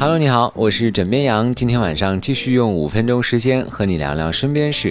[0.00, 1.54] Hello，你好，我是枕边羊。
[1.54, 4.90] 今天晚上继续用五分钟时间和你聊聊身边事。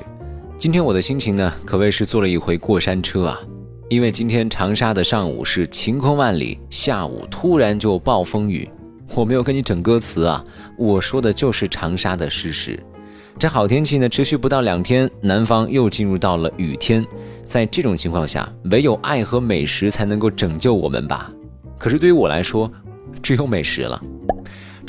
[0.56, 3.40] 今天我的心情呢，可谓是坐了一回过山车啊。
[3.90, 8.70] 因为今天长沙的上午是晴空万里，下午突然就暴风雨。
[9.16, 10.46] 我没有跟你整歌词啊，
[10.78, 12.80] 我说的就是长沙的事实。
[13.40, 17.04] 这好天气呢，持续不到两天，南方又进入到了雨天。
[17.48, 21.32] 在这种情况下，唯有爱和美食才能够拯救我们吧。
[21.80, 22.72] 可是对于我来说，
[23.24, 24.00] 只有美食了。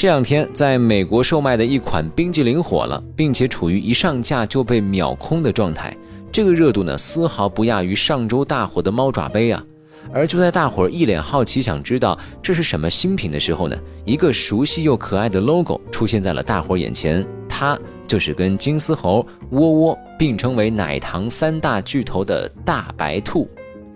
[0.00, 5.94] 这两天，在美国售卖的一款冰激凌火了，并且处于一上架就被秒空的状态。
[6.32, 9.62] 这个热度呢，丝毫不亚于上周大火的猫爪杯啊。
[10.10, 23.46] 而就在大伙儿一脸好奇想知道这是什么新品的时候呢，一个熟悉又可爱的 logo 出现在了大伙儿眼前，它就是跟金丝猴、窝窝并称为奶糖三大巨头的大白兔。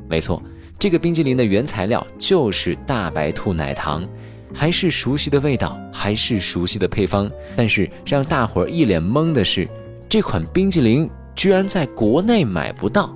[0.07, 0.43] 没错，
[0.79, 4.07] 这个冰激凌的原材料就是大白兔奶糖。
[4.55, 9.69] 还是熟悉的味道，还是熟悉的配方，但是让大伙儿一脸懵的是，
[10.09, 13.15] 这款冰激凌居然在国内买不到。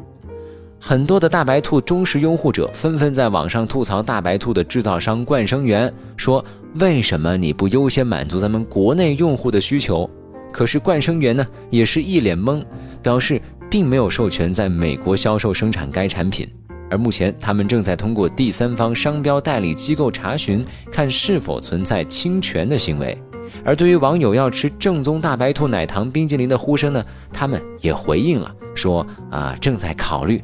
[0.80, 10.08] 很多的大白兔忠实拥护者纷纷在网上吐槽大白兔的制造商冠生园，说为什么你不优先满足咱们国内用户的需求？
[10.52, 12.62] 可是冠生园呢，也是一脸懵，
[13.02, 16.48] 表示并没有授权在美国销售生产该产品。
[16.90, 23.16] 而目前，他们正在通过第三方商标代理机构查询，看是否存在侵权的行为。
[23.64, 30.42] 而对于网友要吃正宗大白兔奶糖冰激凌的呼声呢，他们也回应了，说啊正在考虑。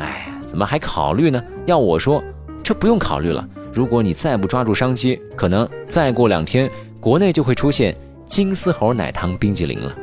[0.00, 1.42] 哎，怎么还考虑呢？
[1.66, 2.22] 要我说，
[2.62, 3.46] 这不用考虑了。
[3.72, 6.68] 如果你再不抓住商机，可能再过两天，
[6.98, 9.96] 国内就会出现金丝猴奶糖冰激凌了。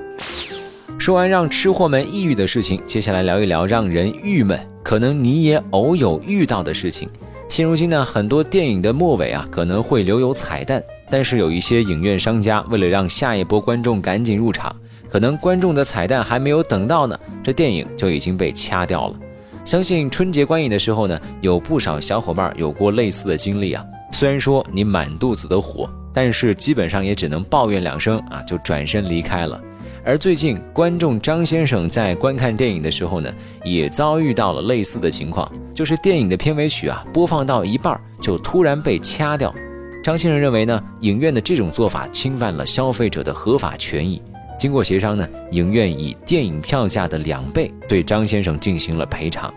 [0.98, 4.60] 说完让吃货们抑郁的事情，接下来聊一聊让人郁闷。
[4.88, 7.10] 可能你也偶有遇到的事情。
[7.50, 14.74] 现如今呢，很多电影的末尾啊可能会留有彩蛋，但是有一些影院商家为了让下一波观众赶紧入场，
[15.10, 19.20] 可能观众的彩蛋还没有等到呢，这电影就已经被掐掉了。
[19.66, 23.86] 相信春节观影的时候呢，有不少小伙伴有过类似的经历啊。
[24.14, 29.62] 虽然说你满肚子的火，但是基本上也只能抱怨两声啊，就转身离开了。
[30.08, 33.30] 而最近，观众张先生在观看电影的时候呢，
[33.66, 39.54] 也遭遇到了类似的情况，就是电影的片尾曲啊，播放到一半就突然被掐掉。
[40.02, 44.22] 张先生认为呢，影院的这种做法侵犯了消费者的合法权益。
[44.58, 49.54] 经过协商呢，影院以电影票价的两倍对张先生进行了赔偿，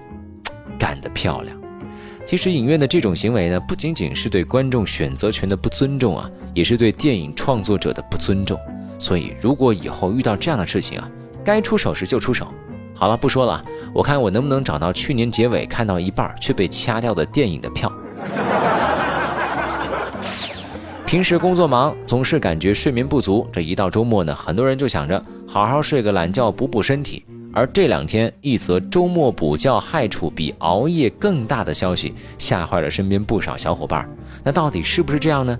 [0.76, 1.56] 干得漂亮。
[2.26, 8.58] 其实，影院的这种行为呢，不仅仅是对观众选择权的不尊重啊，也是对电影创作者的不尊重。
[9.00, 11.10] 所以，如果以后遇到这样的事情啊，
[11.42, 12.46] 该出手时就出手。
[12.94, 17.90] 好了，不说了，我看我能不能找到去年结尾看到一半却被掐掉的电影的票。
[21.06, 23.48] 平时工作忙，总是感觉睡眠不足。
[23.50, 27.24] 这一到周末呢，很多人就想着好好睡个懒觉补补身体。
[27.52, 34.08] 而这两天，一则周末补觉害处比熬夜更大的消息，吓坏了身边不少小伙伴。
[34.44, 35.58] 那到底是不是这样呢？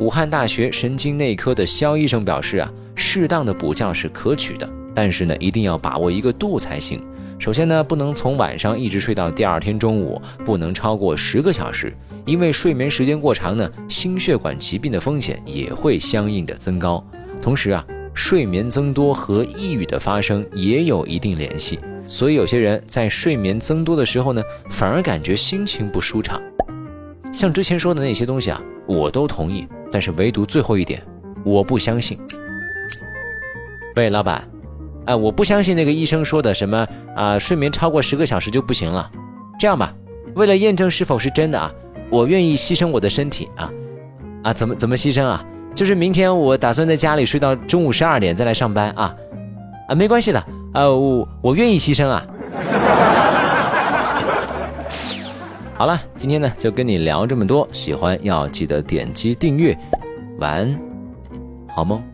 [0.00, 2.70] 武汉大学神经内科的肖医生表示啊。
[3.02, 7.02] 适当的补觉是可取的，但是呢，一定要把握一个度才行。
[7.38, 11.94] 首先呢，不能从晚上一直睡到第二天中午，不能超过十个小时，
[12.26, 17.02] 因为睡眠时间过长呢，心血管疾病的风险也会相应的增高。
[17.40, 26.38] 同时啊，睡眠增多和抑郁的发生也有一定联系，所以有些人在睡眠增多的时候呢，反而感觉心情不舒畅。
[27.32, 31.02] 像之前说的那些东西啊，我都同意，但是唯独最后一点，
[31.44, 32.18] 我不相信。
[33.96, 34.42] 喂，老板，
[35.06, 36.86] 哎，我不相信那个医生说的什么
[37.16, 39.10] 啊，睡眠超过十个小时就不行了。
[39.58, 39.92] 这样吧，
[40.34, 41.72] 为了验证是否是真的啊，
[42.08, 43.70] 我愿意牺牲我的身体啊
[44.44, 45.44] 啊，怎么怎么牺牲啊？
[45.74, 49.14] 就是明天我打算在家里睡到中午十二点再来上班啊
[49.88, 50.38] 啊，没关系的
[50.72, 52.26] 啊，我我愿意牺牲啊。
[55.80, 59.74] 好了，今天呢就跟你聊这么多，喜欢要记得点击订阅，
[60.38, 60.78] 晚安，
[61.68, 62.04] 好梦。